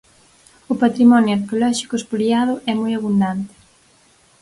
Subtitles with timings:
[0.71, 3.53] O patrimonio arqueolóxico espoliado é moi abundante.